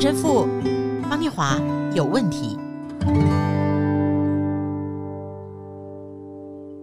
[0.00, 0.46] 陈神父
[1.10, 1.58] 方念华
[1.92, 2.56] 有问题。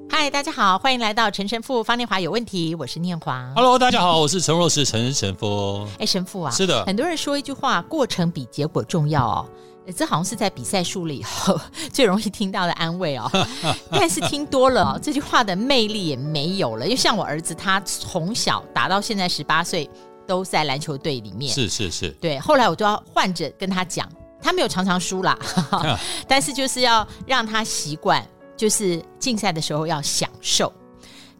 [0.09, 3.49] 嗨，大家好，欢迎来到陈神父方念华有问题，我是念华。
[3.55, 5.87] Hello，大家好，我是陈若石陈神父。
[5.97, 9.47] 哎，神父啊，是的，很多人说一句话，过程比结果重要哦。
[9.95, 11.57] 这好像是在比赛输了以后
[11.93, 13.31] 最容易听到的安慰哦，
[13.91, 16.83] 但是听多了哦，这句话的魅力也没有了。
[16.83, 19.89] 因为像我儿子，他从小打到现在十八岁，
[20.27, 21.53] 都在篮球队里面。
[21.53, 22.39] 是是是，对。
[22.39, 24.09] 后来我都要换着跟他讲，
[24.41, 25.37] 他没有常常输啦，
[26.27, 28.25] 但是就是要让他习惯，
[28.55, 30.71] 就是竞赛的时候要享受。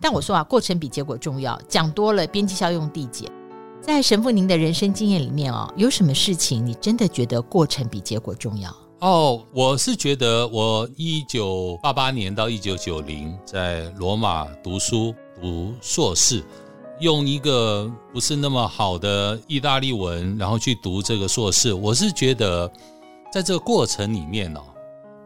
[0.02, 3.32] 但我说啊，过程比结果重要，讲多了边际效用递减。
[3.82, 8.76] 在神父您的人生经验里面哦，有什么事情你真的觉得过程比结果重要？
[9.00, 16.44] 哦，我是觉得我一九八八年到一九九零在罗马读书读硕士，
[17.00, 22.72] 用一个不是那么好的意大利文，然后去读这个硕士，我是觉得
[23.32, 24.62] 在这个过程里面哦，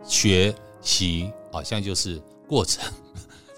[0.04, 2.84] 学习好像就是过程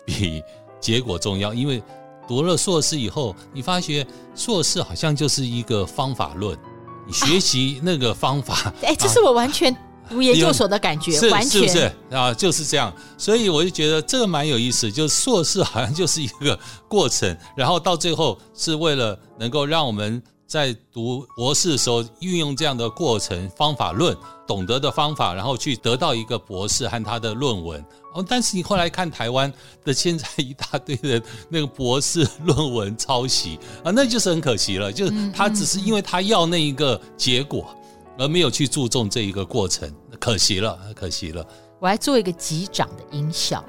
[0.06, 0.44] 比
[0.80, 1.82] 结果重要，因为。
[2.28, 6.58] 读了硕士以后，你发觉硕士好像就是一个方法论，
[7.06, 8.72] 你学习那个方法。
[8.84, 9.76] 哎、这是我完全
[10.12, 12.34] 读研究所的感觉，完全是不是啊？
[12.34, 14.92] 就是这样，所以我就觉得这个蛮有意思。
[14.92, 27.84] 就是硕士好像就是一个过程，然后到最后是为了能够让我们在读博士的时候运用这样的过程方法论，懂得的方法，然后去得到一个博士和他的论文。
[28.14, 29.50] 哦，但是你后来看台湾
[29.86, 34.92] 的现在一大堆的那个博士论文抄袭啊，那就是很可惜了。
[34.92, 37.74] 就是他只是因为他要那一个结果，
[38.22, 41.44] 而没有去注重这一个过程，可惜了，可惜了。
[41.80, 43.64] 我还做一个击掌的音效，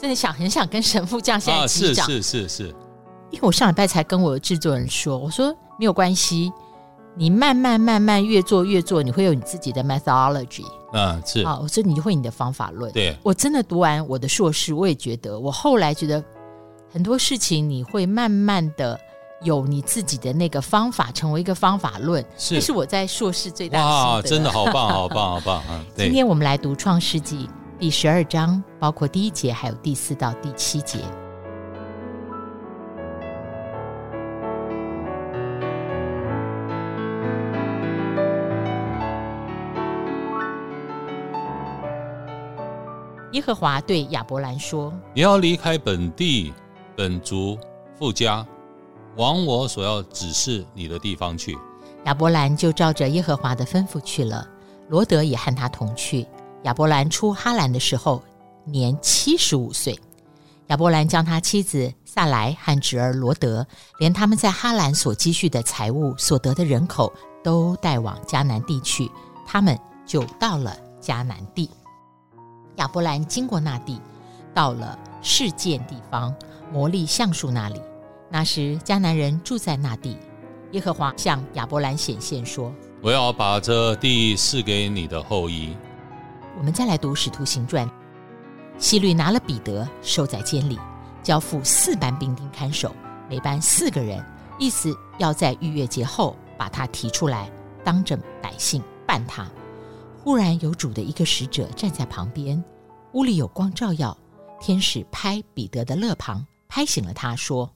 [0.00, 2.68] 真的想 很想跟神父这样现在击掌，是是是是。
[3.30, 6.50] 因为我上礼拜才跟我的制作人说，我说没有关系。
[7.18, 10.66] 你慢慢慢慢越做越做，你会有你自己的 methodology。
[10.92, 11.44] 嗯，是。
[11.46, 12.92] 好，我说你就会你的方法论。
[12.92, 16.22] 对，我真的读完我的硕士，我也觉得，我后来觉得
[16.92, 19.00] 很多事情你会慢慢的
[19.42, 22.24] 有你自己的那个方法，成为一个方法论。
[22.36, 25.84] 是，这是我在硕士最大的哇，真的好棒，好棒，好棒 啊！
[25.94, 27.48] 今天我们来读创世纪
[27.78, 31.00] 第十二章，包括第一节，还有第四到第七节。
[43.32, 46.54] 耶和华对亚伯兰说：“你要离开本地、
[46.96, 47.58] 本族、
[47.98, 48.46] 富家，
[49.16, 51.58] 往我所要指示你的地方去。”
[52.04, 54.48] 亚伯兰就照着耶和华的吩咐去了。
[54.88, 56.26] 罗德也和他同去。
[56.62, 58.22] 亚伯兰出哈兰的时候，
[58.64, 59.98] 年七十五岁。
[60.68, 63.66] 亚伯兰将他妻子撒莱和侄儿罗德，
[63.98, 67.12] 连他们在哈兰所积蓄的财物、所得的人口，
[67.42, 69.10] 都带往迦南地去。
[69.44, 71.68] 他们就到了迦南地。
[72.76, 74.00] 亚伯兰经过那地，
[74.54, 76.34] 到了示剑地方
[76.72, 77.80] 摩利橡树那里。
[78.30, 80.16] 那时迦南人住在那地。
[80.72, 85.76] 耶和华向亚伯兰显现说：“我要把这地赐给你的后裔。”
[86.58, 87.86] 我们再来读《使徒行传》。
[88.78, 90.78] 希律拿了彼得收在监里，
[91.22, 92.94] 交付四班兵丁看守，
[93.30, 94.22] 每班四个人，
[94.58, 97.50] 意思要在逾越节后把他提出来，
[97.84, 99.48] 当着百姓办他。
[100.18, 102.62] 忽然有主的一个使者站在旁边，
[103.12, 104.16] 屋里有光照耀。
[104.60, 107.70] 天使拍彼得的肋旁，拍醒了他，说：“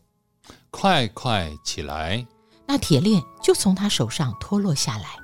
[0.70, 2.26] 快快起来！”
[2.66, 5.16] 那铁链就从他手上脱落下来。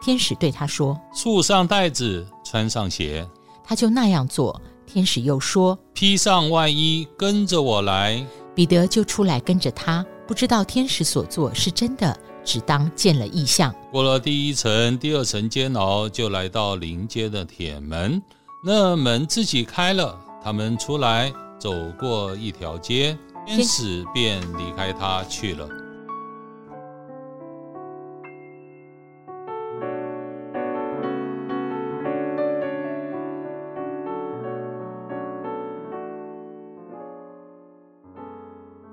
[0.00, 3.28] 天使对他说：“束上带子，穿上鞋。”
[3.64, 4.60] 他就那样做。
[4.86, 8.24] 天使又说：“披上外衣，跟着我来。”
[8.54, 12.18] 彼得就出来跟着他，不知道天使所做是真的。
[12.44, 13.72] 只当见了异象。
[13.92, 18.20] 过了第一层、第二层监牢，就来到临街的铁门。
[18.64, 25.68] 那门自己开了，他们出来，走过一条街，天使便离开他去了。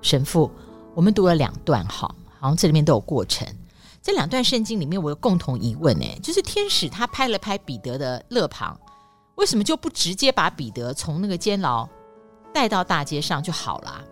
[0.02, 0.50] 神父，
[0.94, 2.12] 我们读了两段，哈。
[2.40, 3.46] 好像这里面都有过程。
[4.02, 8.78] 这两段圣经里面，我有共同疑问，哎，就是天使他拍了拍彼得的肋旁，
[9.36, 11.86] 为什么就不直接把彼得从那个监牢
[12.52, 14.04] 带到大街上就好了？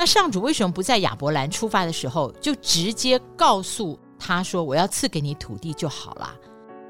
[0.00, 6.34] 那上主为什么不在亚伯兰出发的时候就直接告诉他说：“我要赐给你土地就好了？”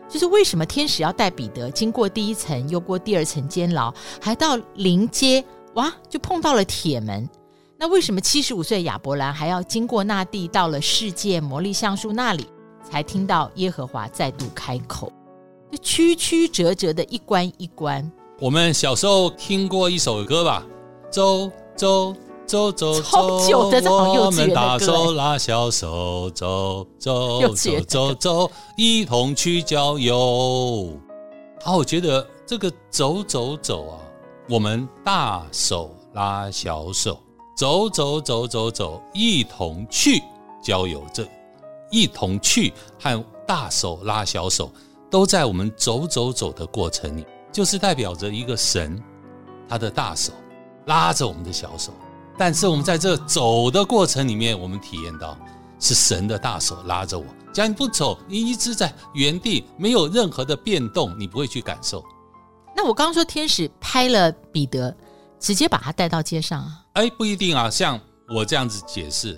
[0.09, 7.29] 就是为什么天使要带彼得经过第一层，又过第二层监牢，还到临街，哇，就碰到了铁门？
[7.77, 12.47] 那为什么七十五岁亚伯兰还要经过那地，到了世界魔力橡树那里，
[12.89, 15.12] 才听到耶和华再度开口，
[15.73, 18.09] 就曲曲折折的一关一关。
[18.39, 20.65] 我们小时候听过一首歌吧？
[21.11, 22.15] 周周
[22.50, 30.93] 走走走，我们大手拉小手，走走走走走，一同去郊游。
[31.62, 33.94] 啊，我觉得这个走走走啊，
[34.49, 37.17] 我们大手拉小手，
[37.56, 40.20] 走走走走走，一同去
[40.61, 41.05] 郊游。
[41.14, 41.25] 这
[41.93, 44.73] 一同去和大手拉小手，
[45.08, 47.25] 都在我们走走走的过程里。
[47.52, 49.00] 就是代表着一个神，
[49.69, 50.32] 他的大手
[50.87, 51.93] 拉着我们的小手，
[52.38, 55.37] 但是我们在这走的过程里面，我们体验到
[55.79, 57.25] 是神的大手拉着我。
[57.53, 62.05] 假如你不走，你一直在原地，没有任何的变动，你不会去感受。
[62.77, 64.97] 那我刚刚说天使拍了彼得，
[65.38, 66.85] 直接把他带到街上啊？
[66.94, 67.69] 哎，不一定啊。
[67.69, 68.00] 像
[68.35, 69.37] 我这样子解释，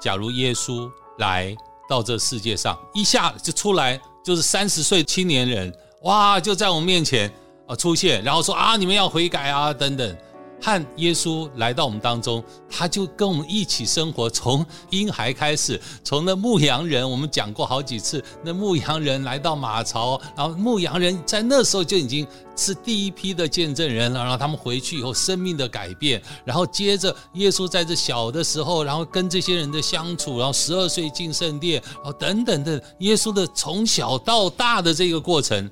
[0.00, 1.56] 假如耶稣来
[1.88, 5.72] 到这世界上，一下就出来就是三十岁青年人。
[6.02, 6.38] 哇！
[6.38, 7.32] 就在我们面前
[7.66, 10.16] 啊出现，然后说啊，你们要悔改啊等等。
[10.60, 22.26] 和耶稣来到我们当中，他就跟我们一起生活，从婴孩开始，从那牧羊人，我们讲过好几次，那牧羊人来到马槽，然后牧羊人在那时候就已经
[22.56, 24.20] 是第一批的见证人了。
[24.20, 35.70] 然后他们回去以后，生命的改变，然后接着耶稣在这小的时候，然后跟这些人的相处，然后十二岁进圣殿，然后等等的，耶稣的从小到大的这个过程。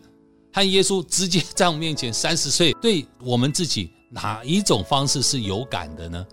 [0.56, 6.26] 和耶稣直接在我们面前三十岁，对我们自己哪一种方式是有感的呢？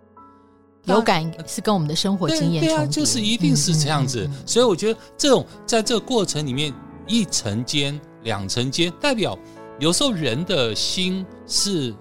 [0.85, 4.29] 有感是跟我们的生活经验对啊，就是一定是这样子。
[4.45, 6.73] 所以我觉得这种在这个过程里面，
[7.07, 9.37] 一层间、两层间，代表
[9.79, 11.93] 有时候人的心是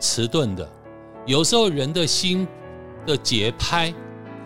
[0.00, 0.68] 迟钝的，
[1.24, 2.46] 有时候人的心
[3.06, 3.92] 的节拍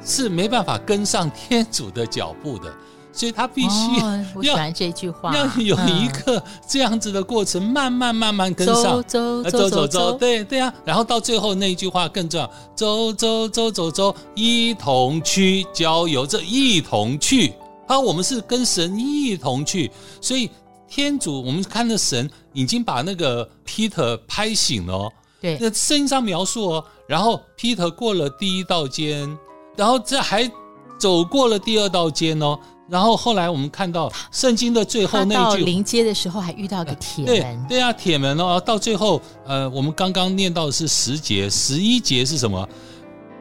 [0.05, 2.75] 是没办法跟上天主的脚步的。
[3.21, 17.53] 所以他必须要、哦、 我喜欢这句话，要有一个这样子的过程，嗯、慢慢慢慢跟上，走走走走走，对对啊，然后到最后那一句话更重要，走走走走走，一同去郊游，这一同去。
[17.87, 19.91] 啊，我们是跟神一同去，
[20.23, 20.49] 所以
[20.89, 25.13] 天主，我们看着神已经把那个 Peter 拍醒了、哦，
[25.43, 29.37] 对，那声音上描述哦，然后 Peter 过了第一道间，
[29.77, 30.51] 然后这还
[30.99, 32.59] 走过了第二道间哦。
[32.91, 38.61] 然后后来我们看到圣经的最后那一句，到临街的时候还遇到个铁门，对对啊，铁门哦。
[38.67, 42.69] 到最后，呃，我们刚刚念到的是十节，十一节是什么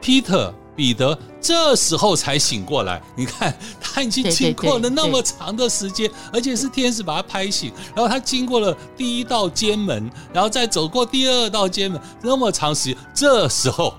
[0.00, 3.02] ？Peter 彼得这时候才醒过来。
[3.16, 13.94] 你看他已经经过了那么长的时间，而且是天使把他拍醒，然后他经过了第一道监门，然后再走过第二道监门，那么长时间，这时候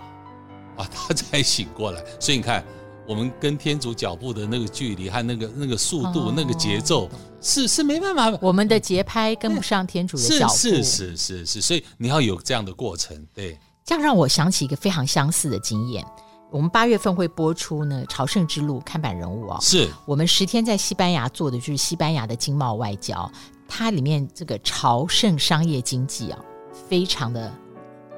[0.78, 2.02] 啊，他才醒过来。
[2.22, 2.64] 所以你看。
[3.12, 7.10] 我们跟天主脚步的那个距离和那个那个速度、哦、那个节奏
[7.42, 13.60] 是是没办法，我们的节拍跟不上天主的脚步，是是是是是，所以你要有这样的过程，对。
[13.84, 16.06] 这样让我想起一个非常相似的经验。
[16.52, 23.30] 我们八月份会播出呢《朝圣之路》看板人物啊、哦，是我们十天在西班牙做的就是西班牙的经贸外交，
[23.68, 26.40] 它里面这个朝圣商业经济啊，
[26.88, 27.52] 非常的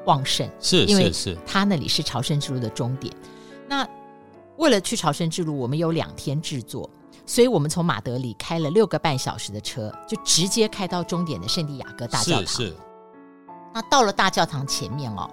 [0.06, 3.12] 旺盛，是因为是它那里是朝圣之路的终点，
[3.68, 3.90] 那。
[4.58, 6.90] 为了去朝圣之路，我们有两天制作，
[7.26, 12.46] 所以我们从马德里开了六个半小时的车，就直接开到终点的圣地亚哥大教堂。
[12.46, 12.76] 是是。
[13.74, 15.28] 那到了大教堂前面哦，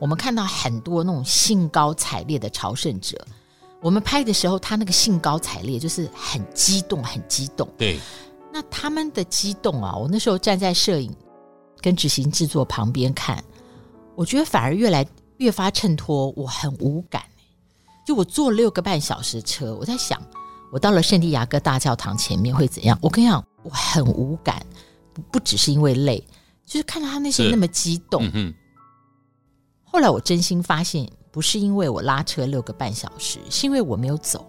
[0.00, 3.24] 我们看到很多那种兴高采烈的朝圣者。
[3.80, 7.68] 我们拍的时候，他那个兴高采烈就是很激动，很激动。
[7.78, 8.00] 对。
[8.52, 11.14] 那他们的激动啊，我那时候站在摄影
[11.80, 13.42] 跟执行制作旁边看，
[14.16, 17.22] 我觉得反而越来越发衬托我很无感。
[18.04, 20.20] 就我坐六个半小时车，我在想，
[20.70, 22.98] 我到了圣地亚哥大教堂前面会怎样？
[23.00, 24.64] 我跟你讲，我很无感，
[25.12, 26.22] 不不只是因为累，
[26.66, 28.28] 就是看到他那些那么激动。
[28.34, 28.52] 嗯、
[29.84, 34.46] 后来我真心发现，不是因为我拉车六个半小时，是因为我没有走，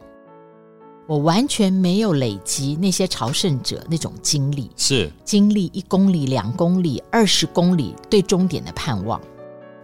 [1.07, 9.21] 我完全没有累积那些朝圣者那种经历，是经历一公里、两公里、二十公里对终点的盼望。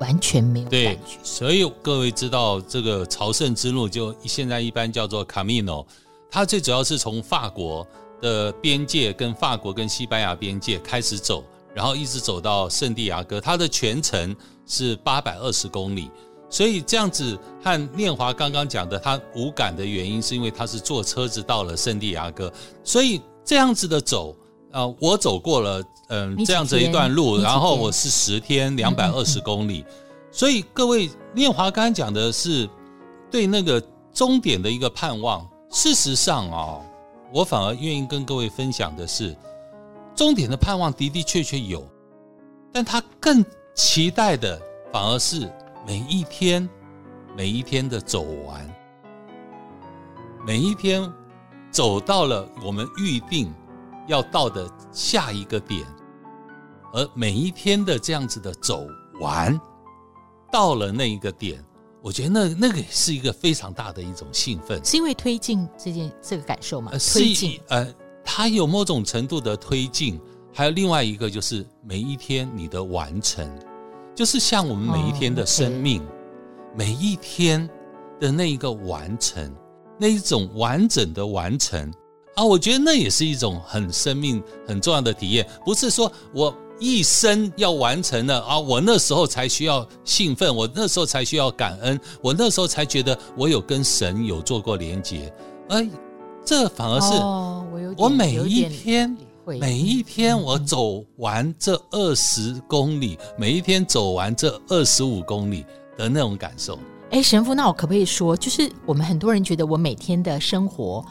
[0.02, 0.96] 完全没有感觉。
[0.96, 5.86] 对，所以各位知道这个朝圣之路，就现在一般叫做 Camino，
[6.30, 7.88] 它最主要是从法国
[8.20, 11.44] 的边界跟法国跟西班牙边界开始走，
[11.74, 16.10] 然后一直走到圣地亚哥，它的全程是八百二十公里。
[16.50, 22.52] 所以这样子和念华刚刚讲的，他无感的原因是因为他是坐车子到了圣地亚哥，
[22.84, 24.36] 所以这样子的走。
[24.72, 32.70] 呃，我走过了，嗯、呃，这样子一段路，然后我是十天两百二十公里，嗯嗯嗯，所以各位念华刚刚讲的是
[33.30, 33.82] 对那个
[34.14, 35.48] 终点的一个盼望。
[35.70, 36.82] 事实上啊、哦，
[37.34, 39.36] 我反而愿意跟各位分享的是，
[40.14, 41.82] 终点的盼望的的确确有，
[42.74, 44.62] 但他更期待的
[44.92, 45.50] 反而是
[45.88, 46.70] 每一天，
[47.38, 48.70] 每一天的走完，
[50.46, 51.10] 每一天
[51.72, 53.54] 走到了我们预定
[54.12, 55.88] 要到的下一个点，
[56.92, 58.86] 而每一天的这样子的走
[59.22, 59.58] 完，
[60.52, 61.64] 到了那一个点。
[62.04, 66.92] 我觉得那那个是一个非常大的一种兴奋，是因为推进这件这个感受吗？
[66.92, 67.88] 推进，呃，
[68.26, 70.20] 它有某种程度的推进，
[70.52, 73.48] 还有另外一个就是每一天你的完成，
[74.14, 77.70] 就是像我们每一天的生命，哦 okay、每一天
[78.20, 79.56] 的那一个完成，
[80.00, 81.94] 那一种完整的完成
[82.36, 86.56] 啊，我觉得那也是一种很生命很重要的体验，不是说我。
[86.84, 88.58] 一生要完成了啊！
[88.58, 95.32] 我那时候才需要兴奋，我那时候才需要感恩，我那时候才觉得我有跟神有做过连结。
[95.70, 95.88] 哎，
[96.44, 97.14] 这反而是
[97.96, 105.64] 我每一天每一天我走完这二十公里，每一天走完这二十五公里
[105.96, 106.80] 的那种感受。
[107.12, 111.06] 哎，神父，那我可不可以说，就是我们很多人觉得我每天的生活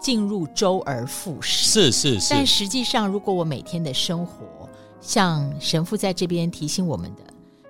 [0.00, 4.68] 进入周而复始，是是是，但实际上，如果我每天的生活
[5.00, 7.22] 像神父在这边提醒我们的，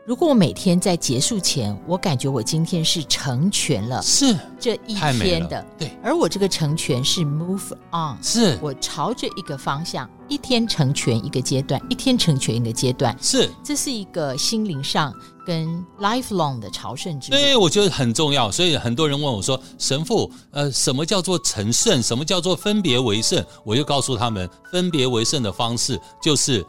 [0.07, 15.15] 如果我每天在结束前，我感觉我今天是成全了，是这一天的，对，而我这个成全是 move on，是我朝着一个方向，一天成全一个阶段，一天成全一个阶段，是，这是一个心灵上
[15.47, 17.37] 跟 lifelong 的朝圣之路。
[17.37, 18.51] 对，我觉得很重要。
[18.51, 22.03] 所以很多人问我说：“神父，呃，什么叫做成圣？
[22.03, 26.65] 什么叫做分别为圣？”我就告诉他们，分别为圣的方式就是。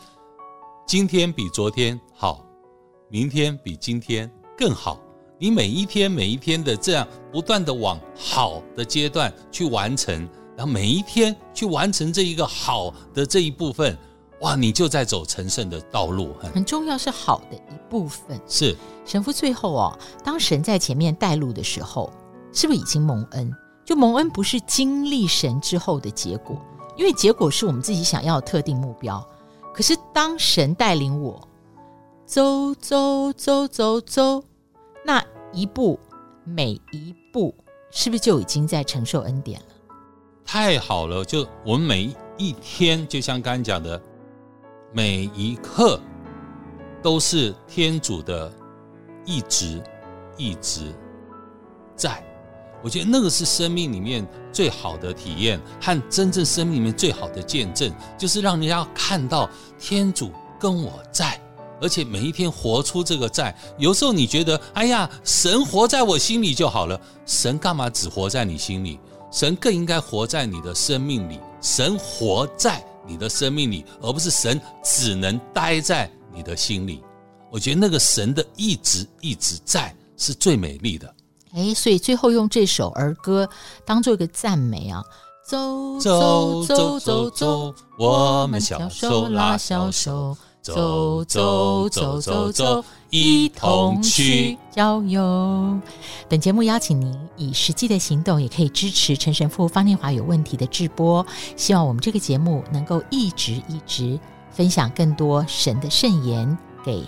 [0.87, 2.43] 今天比昨天好，
[3.11, 4.97] 明天比今天更好。
[5.37, 10.17] 你每一天每一天的这样不断的往好的阶段去完成，
[10.55, 13.97] 然后每一天去完成这一个好的这一部分，
[14.39, 16.33] 哇，你就在走成圣的道路。
[16.53, 18.39] 很重要是好的一部分。
[18.47, 22.09] 是神父最后哦，当神在前面带路的时候，
[22.53, 23.53] 是不是已经蒙恩？
[23.83, 26.57] 就蒙恩不是经历神之后的结果，
[26.95, 29.21] 因为结果是我们自己想要的特定目标。
[29.73, 31.45] 可是，当神带领我
[32.31, 34.41] 走走走走走，
[35.03, 35.21] 那
[35.51, 35.99] 一步
[36.45, 37.53] 每一步，
[37.91, 39.65] 是不是就已经在承受恩典了？
[40.45, 41.25] 太好了！
[41.25, 44.01] 就我们每一天，就像刚刚讲的，
[44.93, 45.99] 每一刻
[47.03, 48.49] 都是天主的
[49.25, 49.83] 一直
[50.37, 50.89] 一直
[51.97, 52.23] 在。
[52.81, 61.37] 我觉得那个是生命里面最好的体验，和真正生命里面最好的见证，就是让人家看到天主跟我在，
[61.81, 63.55] 而且每一天活出这个在。
[63.77, 68.99] 有时候你觉得，哎呀，神活在我心里就好了，神干嘛只活在你心里？
[69.31, 77.01] 神更应该活在你的生命里，神活在你的生命里，而不是神只能待在你的心里。
[77.49, 81.13] 我觉得那个神的一直一直在是最美丽的。
[81.53, 83.49] 哎，所以最后用这首儿歌
[83.85, 85.03] 当做一个赞美啊，
[85.45, 95.79] 走走走走走，我们小手拉小手，走走走走走，一同去郊游。
[96.29, 101.25] 本节目邀请您以实际的行动，也可以支持陈神父方念华有问题的直播。
[101.57, 104.19] 希望我们这个节目能够一直一直
[104.51, 107.03] 分享更多神的圣言给。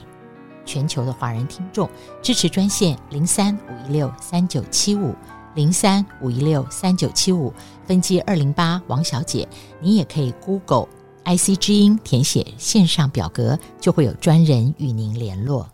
[0.65, 1.89] 全球的华人听众
[2.21, 5.13] 支持专线零三五一六三九七五
[5.55, 7.53] 零三五一六三九七五
[7.85, 9.47] 分机二零八王小姐，
[9.81, 10.87] 你也可以 Google
[11.25, 15.69] IC 之音填写线上表格，就会有专人与您联络。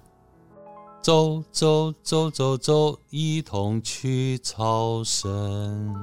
[1.01, 5.95] 走走走走走，一同去朝圣。